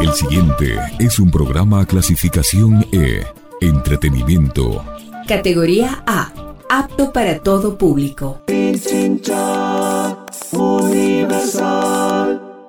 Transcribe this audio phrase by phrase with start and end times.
[0.00, 3.24] El siguiente es un programa clasificación E,
[3.60, 4.84] entretenimiento.
[5.26, 6.32] Categoría A,
[6.68, 8.42] apto para todo público.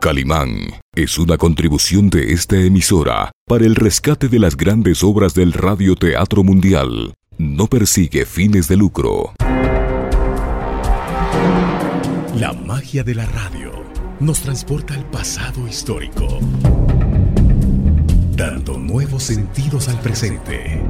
[0.02, 0.58] Calimán
[0.96, 6.44] es una contribución de esta emisora para el rescate de las grandes obras del radioteatro
[6.44, 7.14] mundial.
[7.38, 9.34] No persigue fines de lucro.
[12.36, 13.77] La magia de la radio
[14.20, 16.40] nos transporta al pasado histórico,
[18.36, 20.82] dando nuevos sentidos al presente.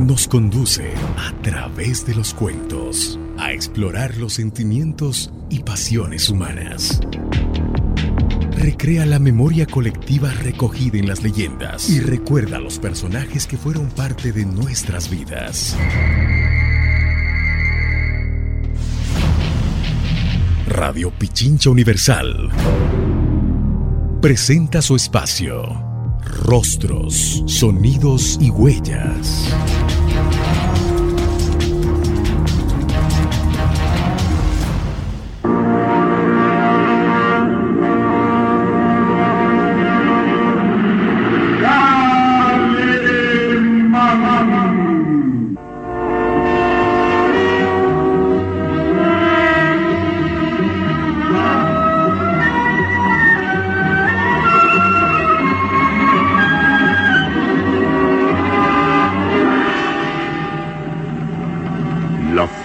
[0.00, 7.00] Nos conduce a través de los cuentos a explorar los sentimientos y pasiones humanas.
[8.52, 14.32] Recrea la memoria colectiva recogida en las leyendas y recuerda los personajes que fueron parte
[14.32, 15.76] de nuestras vidas.
[20.78, 22.50] Radio Pichincha Universal
[24.22, 25.64] presenta su espacio.
[26.44, 29.52] Rostros, sonidos y huellas.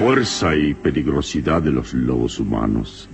[0.04, 3.08] Fuerza y peligrosidad de los lobos humanos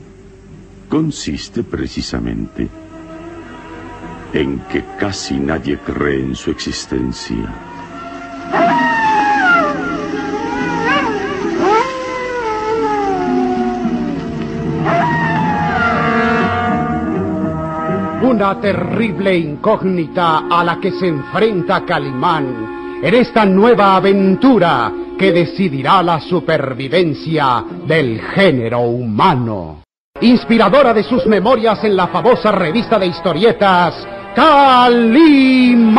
[0.90, 2.68] consiste precisamente
[4.34, 7.46] en que casi nadie cree en su existencia.
[18.24, 26.02] Una terrible incógnita a la que se enfrenta Calimán en esta nueva aventura que decidirá
[26.02, 29.84] la supervivencia del género humano.
[30.22, 35.90] Inspiradora de sus memorias en la famosa revista de historietas Calimán.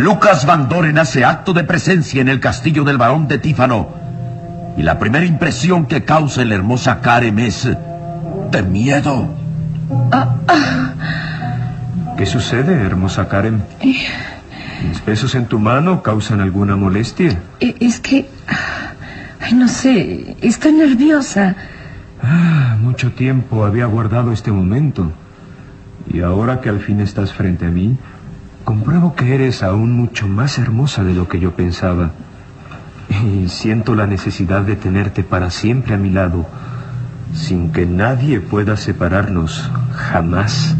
[0.00, 3.90] Lucas Van Doren hace acto de presencia en el castillo del barón de Tífano.
[4.78, 7.68] Y la primera impresión que causa en la hermosa Karen es
[8.50, 9.28] de miedo.
[12.16, 13.62] ¿Qué sucede, hermosa Karen?
[13.82, 17.38] ¿Mis besos en tu mano causan alguna molestia?
[17.60, 18.26] Eh, Es que...
[19.38, 21.56] Ay, no sé, estoy nerviosa.
[22.22, 25.12] Ah, mucho tiempo había guardado este momento.
[26.10, 27.98] Y ahora que al fin estás frente a mí,
[28.70, 32.10] compruebo que eres aún mucho más hermosa de lo que yo pensaba.
[33.24, 36.46] Y siento la necesidad de tenerte para siempre a mi lado,
[37.34, 40.76] sin que nadie pueda separarnos jamás.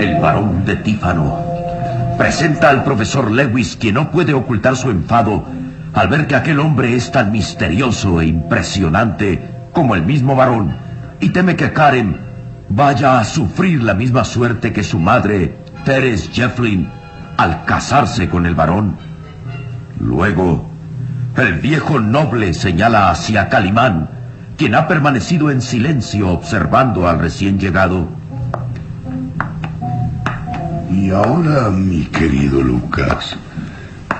[0.00, 1.38] El barón de Tífano
[2.18, 5.44] presenta al profesor Lewis, quien no puede ocultar su enfado
[5.94, 9.40] al ver que aquel hombre es tan misterioso e impresionante
[9.72, 10.72] como el mismo varón,
[11.20, 12.29] y teme que Karen
[12.70, 16.88] vaya a sufrir la misma suerte que su madre, Teres Jefflin,
[17.36, 18.96] al casarse con el varón.
[19.98, 20.70] Luego,
[21.36, 24.08] el viejo noble señala hacia Calimán,
[24.56, 28.08] quien ha permanecido en silencio observando al recién llegado.
[30.90, 33.36] Y ahora, mi querido Lucas,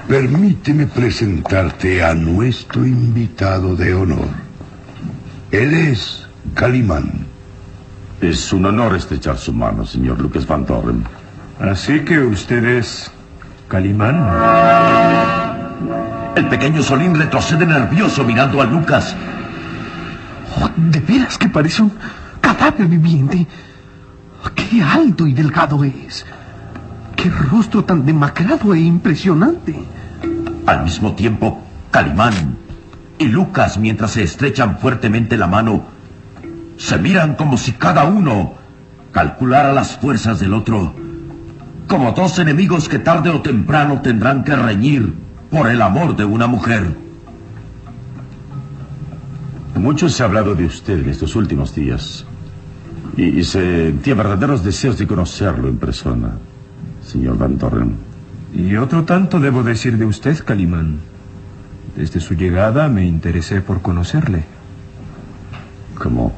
[0.08, 4.28] permíteme presentarte a nuestro invitado de honor.
[5.50, 7.29] Él es Calimán.
[8.20, 11.05] Es un honor estrechar su mano, señor Lucas Van Doren.
[11.58, 13.11] Así que usted es
[13.67, 14.28] Calimán.
[16.37, 19.17] El pequeño Solín retrocede nervioso mirando a Lucas.
[20.61, 21.93] Oh, de veras que parece un
[22.43, 23.46] cadáver viviente.
[24.55, 26.26] Qué alto y delgado es.
[27.16, 29.82] Qué rostro tan demacrado e impresionante.
[30.66, 32.56] Al mismo tiempo, Calimán
[33.19, 35.84] y Lucas, mientras se estrechan fuertemente la mano,
[36.80, 38.54] se miran como si cada uno
[39.12, 40.94] calculara las fuerzas del otro
[41.86, 45.12] como dos enemigos que tarde o temprano tendrán que reñir
[45.50, 46.94] por el amor de una mujer.
[49.74, 52.24] Mucho se ha hablado de usted en estos últimos días.
[53.16, 56.38] Y, se tiene verdaderos deseos de conocerlo en persona,
[57.04, 57.96] señor Van Torren.
[58.54, 61.00] Y otro tanto debo decir de usted, Calimán.
[61.96, 64.44] Desde su llegada me interesé por conocerle.
[65.98, 66.32] ¿Cómo?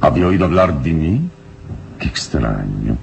[0.00, 1.28] ¿Había oído hablar de mí?
[1.98, 2.96] Qué extraño.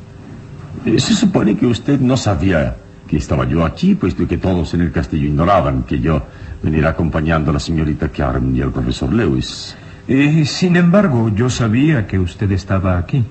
[0.86, 2.75] Eh, se supone que usted no sabía
[3.07, 6.24] que estaba yo aquí, puesto que todos en el castillo ignoraban que yo
[6.62, 9.75] veniera acompañando a la señorita Carmen y al profesor Lewis.
[10.07, 13.24] Y, sin embargo, yo sabía que usted estaba aquí.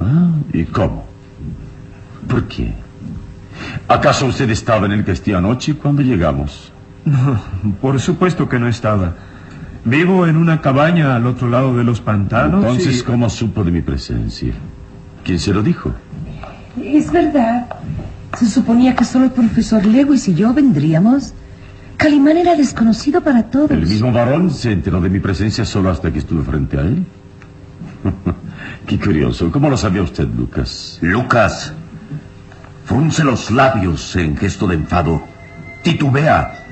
[0.00, 1.04] Ah, ¿y cómo?
[2.28, 2.72] ¿Por qué?
[3.88, 6.72] ¿Acaso usted estaba en el castillo anoche cuando llegamos?
[7.04, 7.40] No,
[7.80, 9.14] por supuesto que no estaba.
[9.86, 12.64] Vivo en una cabaña al otro lado de los pantanos.
[12.64, 14.52] Entonces, ¿cómo supo de mi presencia?
[15.22, 15.94] ¿Quién se lo dijo?
[16.82, 17.68] Es verdad.
[18.36, 21.34] Se suponía que solo el profesor Lewis y yo vendríamos.
[21.98, 23.70] Calimán era desconocido para todos.
[23.70, 27.04] ¿El mismo varón se enteró de mi presencia solo hasta que estuve frente a él?
[28.88, 29.52] Qué curioso.
[29.52, 30.98] ¿Cómo lo sabía usted, Lucas?
[31.00, 31.72] Lucas.
[32.86, 35.22] Frunce los labios en gesto de enfado.
[35.84, 36.65] Titubea.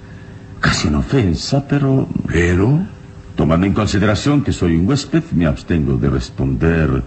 [0.61, 2.09] casi una ofensa, pero...
[2.27, 2.96] ¿Pero?
[3.37, 7.03] Tomando en consideración que soy un huésped, me abstengo de responder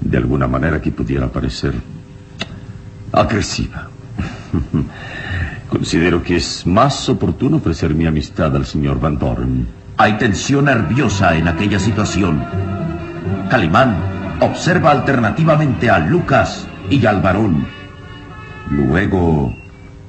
[0.00, 1.74] de alguna manera que pudiera parecer
[3.12, 3.88] agresiva.
[5.68, 9.66] Considero que es más oportuno ofrecer mi amistad al señor Van Doren.
[9.98, 12.42] Hay tensión nerviosa en aquella situación.
[13.50, 13.96] Calimán
[14.40, 17.66] observa alternativamente a Lucas y al varón.
[18.70, 19.54] Luego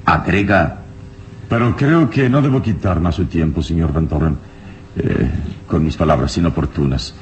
[0.06, 0.80] agrega...
[1.50, 4.38] Pero creo que no debo quitar más su tiempo, señor Van Doren.
[5.00, 5.30] Eh,
[5.68, 7.14] con mis palabras inoportunas.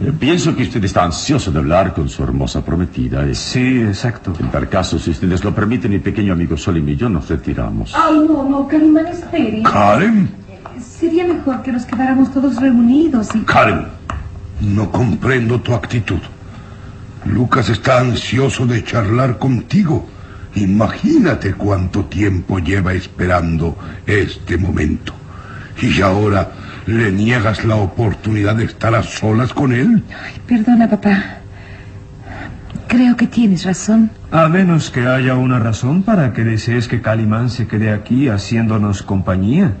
[0.00, 3.26] Eh, pienso que usted está ansioso de hablar con su hermosa prometida.
[3.28, 3.34] Y...
[3.34, 4.32] Sí, exacto.
[4.38, 7.92] En tal caso, si ustedes lo permiten, mi pequeño amigo Solim y yo nos retiramos.
[7.96, 9.62] Ay, no, no, Calimán, espere.
[9.62, 10.30] ¿Karen?
[10.78, 13.40] Sería mejor que nos quedáramos todos reunidos y...
[13.40, 13.86] Karen,
[14.60, 16.20] no comprendo tu actitud.
[17.24, 20.08] Lucas está ansioso de charlar contigo.
[20.54, 23.76] Imagínate cuánto tiempo lleva esperando
[24.06, 25.12] este momento.
[25.82, 26.50] Y ahora
[26.86, 30.02] ¿Le niegas la oportunidad de estar a solas con él?
[30.10, 31.40] Ay, perdona, papá.
[32.88, 34.10] Creo que tienes razón.
[34.32, 39.02] A menos que haya una razón para que desees que Calimán se quede aquí haciéndonos
[39.02, 39.74] compañía.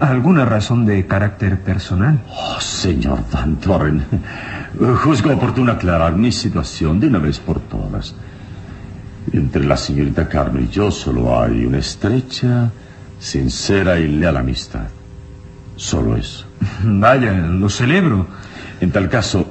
[0.00, 2.20] ¿Alguna razón de carácter personal?
[2.28, 4.04] Oh, señor Van Doren.
[4.78, 8.14] Juzgo oportuno aclarar mi situación de una vez por todas.
[9.32, 12.70] Entre la señorita Carmen y yo solo hay una estrecha,
[13.18, 14.88] sincera y leal amistad.
[15.76, 16.46] Solo eso.
[16.84, 18.26] Vaya, lo celebro.
[18.80, 19.46] En tal caso,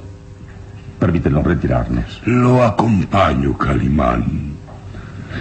[0.98, 2.22] permítenos retirarnos.
[2.24, 4.54] Lo acompaño, Calimán.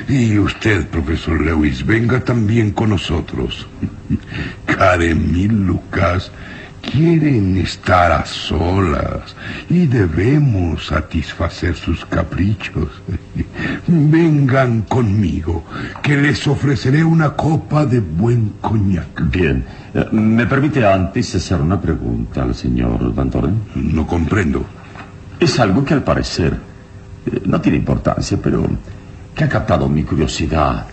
[0.08, 3.68] Y usted, profesor Lewis, venga también con nosotros.
[4.66, 6.32] Karen y Lucas
[6.92, 9.36] quieren estar a solas
[9.70, 12.90] y debemos satisfacer sus caprichos.
[13.88, 15.64] Vengan conmigo,
[16.02, 19.30] que les ofreceré una copa de buen coñac.
[19.32, 19.64] Bien.
[19.94, 23.62] Eh, ¿Me permite antes hacer una pregunta al señor Van Doren?
[23.76, 24.66] No comprendo.
[25.40, 26.54] Es algo que al parecer
[27.26, 28.68] eh, no tiene importancia, pero
[29.34, 30.86] que ha captado mi curiosidad.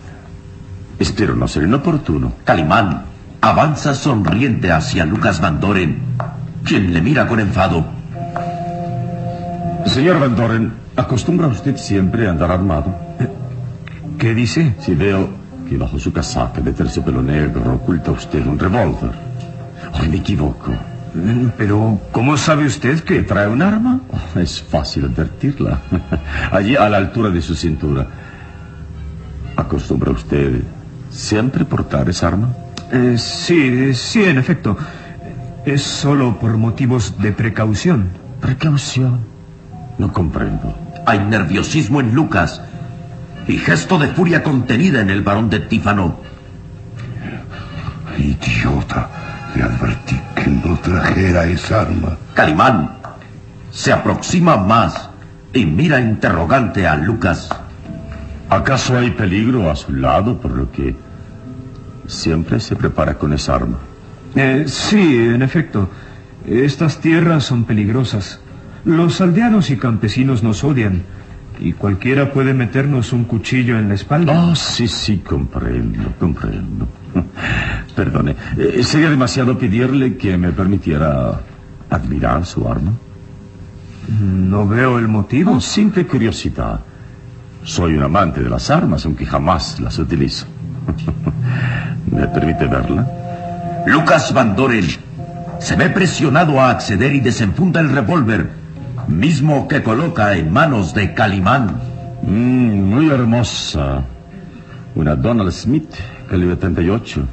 [0.98, 2.34] Espero no ser inoportuno.
[2.44, 3.09] Calimán
[3.40, 5.98] avanza sonriente hacia Lucas Van Doren,
[6.64, 7.84] quien le mira con enfado.
[9.86, 12.94] Señor Van Doren, ¿acostumbra usted siempre a andar armado?
[14.18, 14.74] ¿Qué dice?
[14.80, 15.30] Si veo
[15.68, 19.12] que bajo su casaca de terciopelo negro oculta usted un revólver.
[19.94, 20.72] ¿O me equivoco?
[21.14, 24.00] Mm, Pero, ¿cómo sabe usted que trae un arma?
[24.12, 25.80] Oh, Es fácil advertirla.
[26.52, 28.06] Allí a la altura de su cintura.
[29.56, 30.60] ¿Acostumbra usted
[31.10, 32.50] siempre portar esa arma?
[32.92, 34.76] Eh, sí, sí, en efecto.
[35.64, 38.08] Es solo por motivos de precaución.
[38.40, 39.20] ¿Precaución?
[39.98, 40.76] No comprendo.
[41.06, 42.62] Hay nerviosismo en Lucas
[43.46, 46.18] y gesto de furia contenida en el varón de Tífano.
[48.18, 49.08] Idiota,
[49.54, 52.16] le advertí que no trajera esa arma.
[52.34, 52.96] Calimán
[53.70, 55.10] se aproxima más
[55.52, 57.50] y mira interrogante a Lucas.
[58.48, 60.96] ¿Acaso hay peligro a su lado por lo que
[62.10, 63.78] siempre se prepara con esa arma?
[64.34, 65.88] Eh, sí, en efecto.
[66.46, 68.40] Estas tierras son peligrosas.
[68.84, 71.02] Los aldeanos y campesinos nos odian.
[71.58, 74.50] Y cualquiera puede meternos un cuchillo en la espalda.
[74.50, 76.88] Oh, sí, sí, comprendo, comprendo.
[77.94, 81.40] Perdone, eh, ¿sería demasiado pedirle que me permitiera
[81.90, 82.92] admirar su arma?
[84.08, 85.60] No veo el motivo.
[85.60, 86.80] Simple curiosidad.
[87.62, 90.46] Soy un amante de las armas, aunque jamás las utilizo.
[92.10, 93.06] ¿Me permite verla?
[93.86, 94.86] Lucas Van Doren
[95.58, 98.50] se ve presionado a acceder y desenfunda el revólver,
[99.08, 101.80] mismo que coloca en manos de Calimán.
[102.22, 104.02] Mm, muy hermosa.
[104.94, 105.94] Una Donald Smith,
[106.28, 107.24] calibre 38.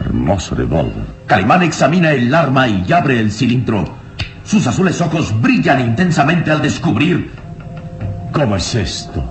[0.00, 1.04] Hermoso revólver.
[1.26, 3.84] Calimán examina el arma y abre el cilindro.
[4.44, 7.30] Sus azules ojos brillan intensamente al descubrir.
[8.32, 9.24] ¿Cómo es esto?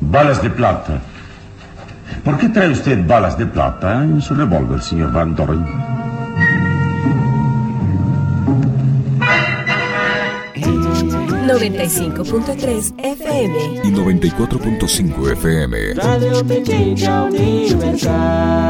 [0.00, 1.00] Balas de plata.
[2.22, 5.64] ¿Por qué trae usted balas de plata en su revólver, señor Van Doren?
[11.46, 13.80] 95.3 FM.
[13.84, 15.94] y 94.5 FM.
[15.94, 18.64] Radio Pequeña Universal.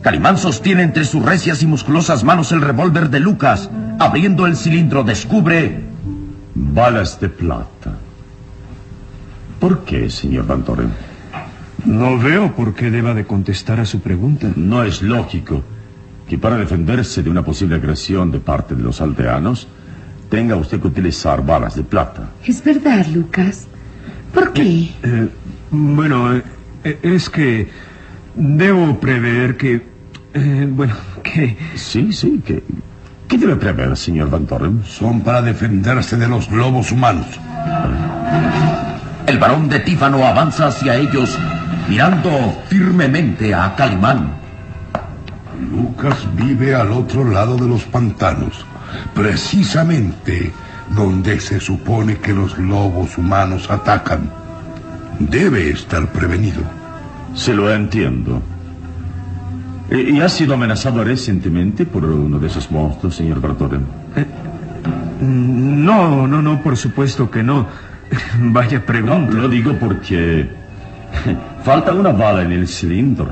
[0.00, 3.68] Calimán sostiene entre sus recias y musculosas manos el revólver de Lucas.
[3.98, 5.80] Abriendo el cilindro, descubre.
[6.54, 7.98] Balas de plata.
[9.60, 10.90] ¿Por qué, señor Van Doren?
[11.84, 14.50] No veo por qué deba de contestar a su pregunta.
[14.56, 15.62] No es lógico
[16.28, 19.68] que para defenderse de una posible agresión de parte de los aldeanos
[20.30, 22.30] tenga usted que utilizar balas de plata.
[22.44, 23.66] Es verdad, Lucas.
[24.32, 24.90] ¿Por qué?
[25.02, 25.28] Eh,
[25.70, 27.68] bueno, eh, es que
[28.34, 29.82] debo prever que...
[30.34, 31.56] eh, bueno, que...
[31.74, 32.62] Sí, sí, que...
[33.34, 34.84] ¿Qué debe prever, señor Van Doren?
[34.86, 37.26] Son para defenderse de los lobos humanos.
[39.26, 41.36] El varón de Tífano avanza hacia ellos,
[41.88, 42.30] mirando
[42.68, 44.34] firmemente a Calimán.
[45.68, 48.64] Lucas vive al otro lado de los pantanos,
[49.16, 50.52] precisamente
[50.90, 54.30] donde se supone que los lobos humanos atacan.
[55.18, 56.62] Debe estar prevenido.
[57.34, 58.40] Se lo entiendo.
[59.90, 63.86] ¿Y ha sido amenazado recientemente por uno de esos monstruos, señor Van Doren?
[65.20, 67.66] No, no, no, por supuesto que no.
[68.40, 69.32] Vaya No, pregunta.
[69.32, 70.48] lo digo porque
[71.64, 73.28] falta una bala en el cilindro.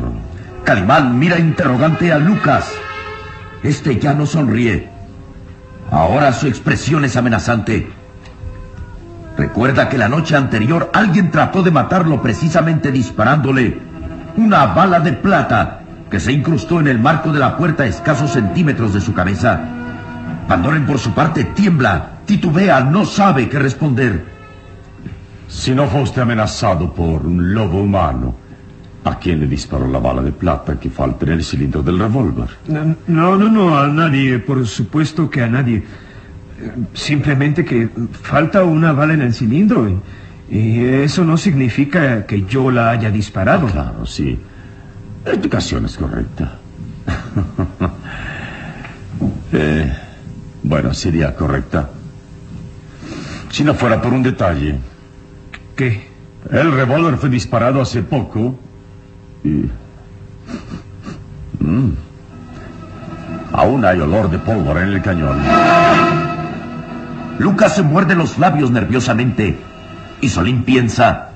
[0.64, 2.72] Calimán mira interrogante a Lucas.
[3.62, 4.88] Este ya no sonríe.
[5.90, 7.90] Ahora su expresión es amenazante.
[9.36, 13.78] Recuerda que la noche anterior alguien trató de matarlo precisamente disparándole
[14.36, 15.81] una bala de plata
[16.12, 19.58] que se incrustó en el marco de la puerta a escasos centímetros de su cabeza.
[20.46, 24.22] Pandoren por su parte tiembla, titubea, no sabe qué responder.
[25.48, 28.34] Si no fue usted amenazado por un lobo humano,
[29.04, 32.48] ¿a quién le disparó la bala de plata que falta en el cilindro del revólver?
[32.68, 32.94] No,
[33.34, 35.82] no, no, a nadie, por supuesto que a nadie.
[36.92, 37.88] Simplemente que
[38.20, 43.10] falta una bala en el cilindro y, y eso no significa que yo la haya
[43.10, 43.66] disparado.
[43.68, 44.38] Ah, claro, sí.
[45.24, 46.58] La explicación es correcta.
[49.54, 49.92] Eh,
[50.62, 51.90] bueno, sería correcta.
[53.50, 54.78] Si no fuera por un detalle.
[55.76, 56.08] ¿Qué?
[56.50, 58.58] El revólver fue disparado hace poco
[59.44, 59.68] y...
[61.62, 61.92] Mm.
[63.52, 65.38] Aún hay olor de pólvora en el cañón.
[67.38, 69.58] Lucas se muerde los labios nerviosamente
[70.22, 71.31] y Solín piensa...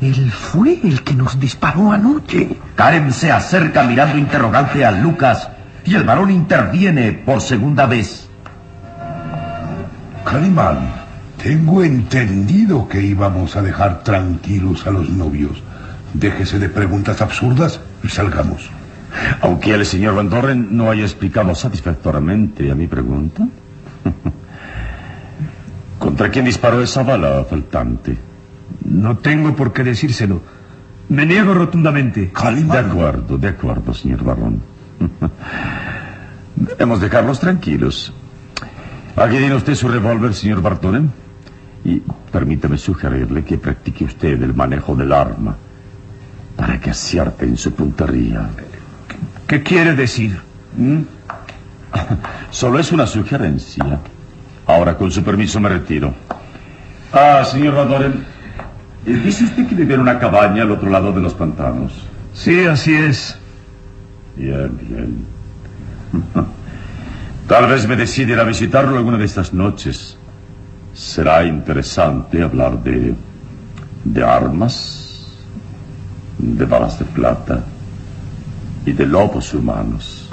[0.00, 2.56] Él fue el que nos disparó anoche.
[2.74, 5.50] Karen se acerca mirando interrogante a Lucas
[5.84, 8.28] y el varón interviene por segunda vez.
[10.24, 10.90] Calimán,
[11.42, 15.62] tengo entendido que íbamos a dejar tranquilos a los novios.
[16.14, 18.70] Déjese de preguntas absurdas y salgamos.
[19.42, 23.46] Aunque el señor Van Doren no haya explicado satisfactoriamente a mi pregunta.
[25.98, 28.29] ¿Contra quién disparó esa bala faltante?
[28.84, 30.40] No tengo por qué decírselo.
[31.08, 32.30] Me niego rotundamente.
[32.32, 34.60] De acuerdo, de acuerdo, señor Barón.
[36.56, 38.12] Debemos dejarlos tranquilos.
[39.16, 41.10] Aquí tiene usted su revólver, señor Bartonen.
[41.84, 45.56] Y permítame sugerirle que practique usted el manejo del arma
[46.56, 48.50] para que acierte en su puntería.
[49.46, 50.40] ¿Qué quiere decir?
[50.76, 51.00] ¿Mm?
[52.50, 54.00] Solo es una sugerencia.
[54.66, 56.14] Ahora, con su permiso, me retiro.
[57.12, 58.26] Ah, señor Van Doren,
[59.04, 61.92] dice usted que vive en una cabaña al otro lado de los pantanos.
[62.34, 63.36] Sí, así es.
[64.36, 65.24] Bien, bien.
[67.48, 70.16] Tal vez me decida ir a visitarlo alguna de estas noches.
[70.94, 73.14] Será interesante hablar de.
[74.04, 75.36] de armas,
[76.38, 77.64] de balas de plata
[78.86, 80.28] y de lobos humanos.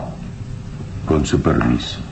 [1.06, 2.07] Con su permiso.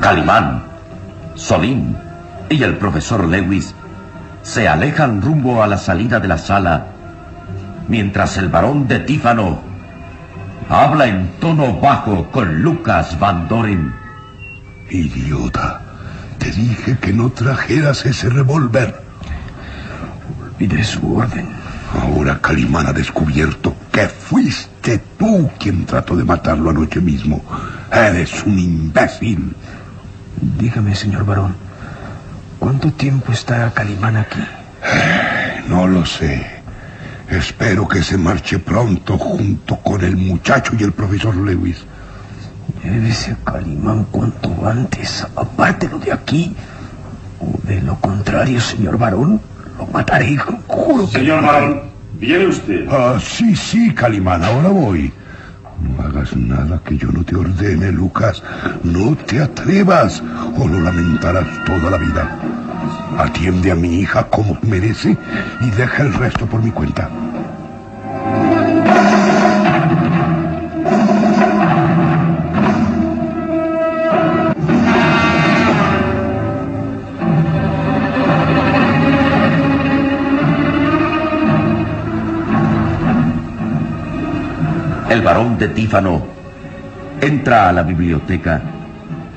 [0.00, 0.62] Calimán,
[1.34, 1.96] Solín
[2.48, 3.74] y el profesor Lewis
[4.42, 6.86] se alejan rumbo a la salida de la sala,
[7.86, 9.60] mientras el varón de Tífano
[10.70, 13.94] habla en tono bajo con Lucas Van Doren.
[14.88, 15.82] Idiota,
[16.38, 19.02] te dije que no trajeras ese revólver.
[20.42, 21.48] Olvidé su orden.
[22.00, 27.42] Ahora Calimán ha descubierto que fuiste tú quien trató de matarlo anoche mismo.
[27.92, 29.54] Eres un imbécil.
[30.40, 31.54] Dígame, señor varón,
[32.58, 34.40] ¿cuánto tiempo está Calimán aquí?
[35.68, 36.46] No lo sé.
[37.28, 41.84] Espero que se marche pronto junto con el muchacho y el profesor Lewis.
[42.82, 45.26] Llévese a Calimán cuanto antes.
[45.36, 46.56] Apártelo de aquí.
[47.40, 49.40] O de lo contrario, señor varón,
[49.78, 50.36] lo mataré.
[50.66, 51.18] Juro que...
[51.18, 51.82] Señor Barón,
[52.18, 52.86] ¿viene usted?
[52.90, 55.12] Ah, sí, sí, Calimán, ahora voy.
[55.80, 58.42] No hagas nada que yo no te ordene, Lucas.
[58.84, 60.22] No te atrevas
[60.56, 62.38] o lo lamentarás toda la vida.
[63.18, 65.16] Atiende a mi hija como merece
[65.60, 67.08] y deja el resto por mi cuenta.
[85.10, 86.24] El varón de Tífano
[87.20, 88.62] entra a la biblioteca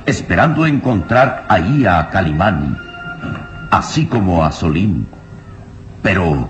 [0.05, 2.77] esperando encontrar ahí a Calimán,
[3.71, 5.07] así como a Solín.
[6.03, 6.47] Pero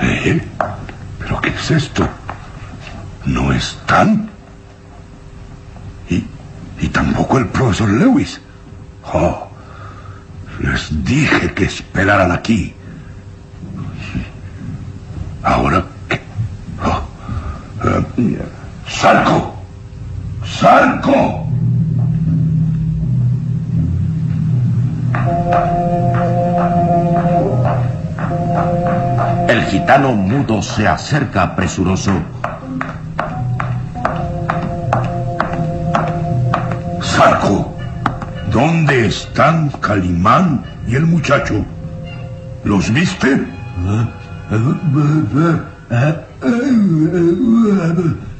[0.00, 0.40] ¿Eh?
[1.18, 2.08] ¿Pero qué es esto?
[3.24, 4.30] ¿No están?
[6.08, 6.24] Y,
[6.80, 8.40] y tampoco el profesor Lewis.
[9.12, 9.48] Oh,
[10.60, 12.76] les dije que esperaran aquí.
[15.44, 16.20] Ahora qué.
[16.82, 17.02] Oh,
[18.18, 18.42] eh,
[18.88, 19.54] ¡Sarco!
[29.48, 32.12] El gitano mudo se acerca presuroso.
[37.02, 37.76] Sarco,
[38.50, 41.64] ¿dónde están Calimán y el muchacho?
[42.64, 43.46] ¿Los viste?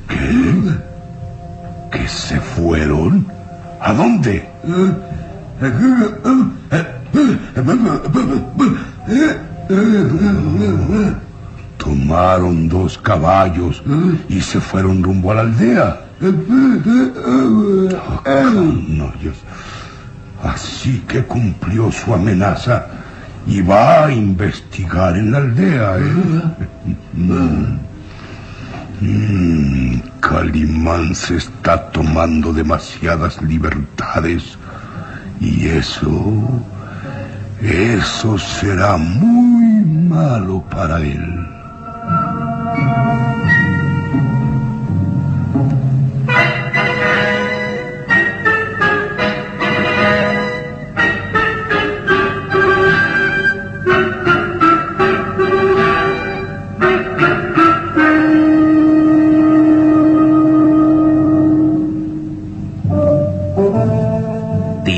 [0.09, 0.79] ¿Qué?
[1.93, 3.27] ¿Que se fueron?
[3.81, 4.49] ¿A dónde?
[11.79, 13.83] Tomaron dos caballos
[14.29, 16.01] y se fueron rumbo a la aldea.
[18.27, 19.13] Oh.
[20.43, 22.87] Así que cumplió su amenaza
[23.47, 25.99] y va a investigar en la aldea.
[25.99, 26.93] ¿eh?
[27.15, 27.79] Mm.
[29.01, 34.57] Mm, Calimán se está tomando demasiadas libertades
[35.41, 36.63] y eso
[37.61, 41.47] Eso será muy malo para él.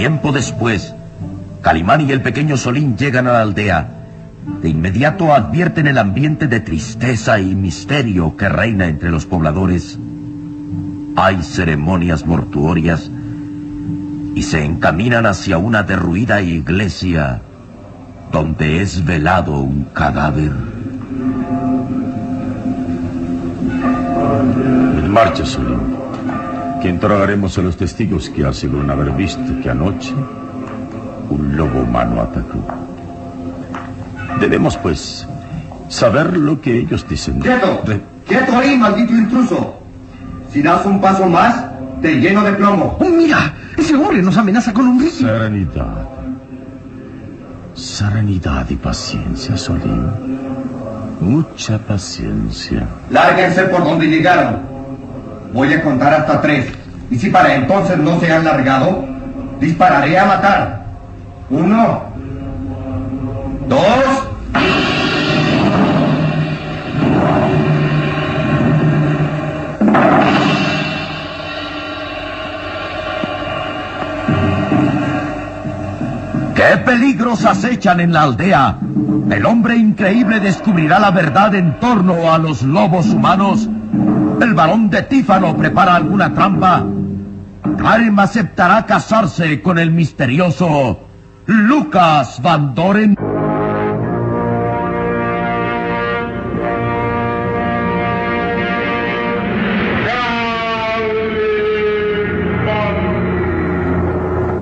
[0.07, 0.95] Tiempo después,
[1.63, 3.89] Calimán y el pequeño Solín llegan a la aldea.
[4.63, 9.99] De inmediato advierten el ambiente de tristeza y misterio que reina entre los pobladores.
[11.17, 13.11] Hay ceremonias mortuorias
[14.37, 17.43] y se encaminan hacia una derruida iglesia
[18.31, 20.53] donde es velado un cadáver.
[25.03, 26.06] En marcha, Solín.
[26.87, 30.15] Que interrogaremos a los testigos que aseguran haber visto que anoche
[31.29, 32.65] un lobo humano atacó.
[34.39, 35.27] Debemos, pues,
[35.89, 37.41] saber lo que ellos dicen.
[37.41, 37.83] ¡Quieto!
[38.25, 39.81] ¡Quieto ahí, maldito intruso!
[40.53, 41.65] Si das un paso más,
[42.03, 42.97] te lleno de plomo.
[43.01, 45.11] Oh, mira, ese hombre nos amenaza con un río.
[45.11, 46.07] Serenidad.
[47.75, 50.07] Serenidad y paciencia, Solín.
[51.21, 52.87] Mucha paciencia.
[53.11, 54.76] Lárguense por donde llegaron.
[55.57, 56.71] Voy a contar hasta tres.
[57.11, 59.07] Y si para entonces no se han largado,
[59.59, 60.85] dispararé a matar.
[61.49, 62.03] Uno.
[63.67, 64.29] Dos.
[76.55, 78.77] ¿Qué peligros acechan en la aldea?
[79.31, 83.71] ¿El hombre increíble descubrirá la verdad en torno a los lobos humanos?
[84.41, 86.85] ¿El varón de Tífano prepara alguna trampa?
[87.79, 91.01] ¿Karen aceptará casarse con el misterioso
[91.47, 93.17] Lucas Van Doren?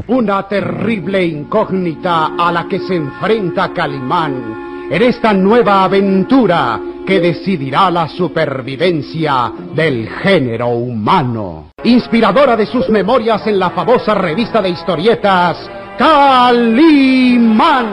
[0.06, 7.90] Una terrible incógnita a la que se enfrenta Calimán en esta nueva aventura que decidirá
[7.90, 11.70] la supervivencia del género humano.
[11.84, 17.86] Inspiradora de sus memorias en la famosa revista de historietas Calimán.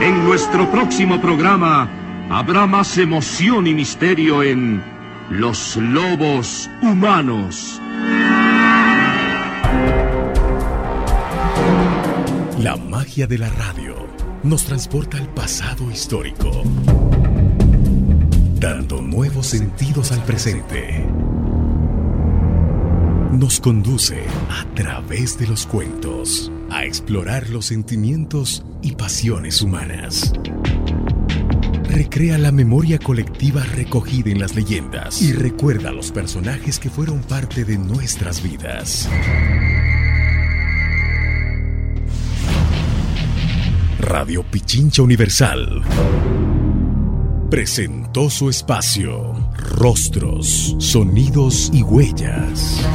[0.00, 4.82] En nuestro próximo programa habrá más emoción y misterio en
[5.30, 7.80] Los Lobos Humanos.
[12.58, 13.94] La magia de la radio
[14.42, 16.62] nos transporta al pasado histórico,
[18.58, 21.06] dando nuevos sentidos al presente.
[23.32, 30.32] Nos conduce a través de los cuentos a explorar los sentimientos y pasiones humanas.
[31.96, 37.22] Recrea la memoria colectiva recogida en las leyendas y recuerda a los personajes que fueron
[37.22, 39.08] parte de nuestras vidas.
[43.98, 45.82] Radio Pichincha Universal
[47.50, 52.86] presentó su espacio Rostros, Sonidos y Huellas.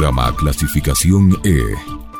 [0.00, 1.60] Programa clasificación E.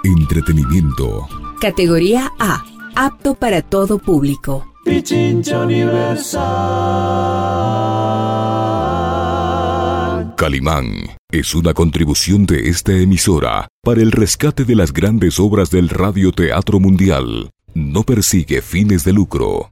[0.04, 1.26] Entretenimiento.
[1.62, 2.62] Categoría A.
[2.94, 4.74] Apto para todo público.
[4.84, 6.44] Pichincha Universal.
[10.36, 15.88] Calimán es una contribución de esta emisora para el rescate de las grandes obras del
[15.88, 17.48] radioteatro mundial.
[17.72, 19.70] No persigue fines de lucro.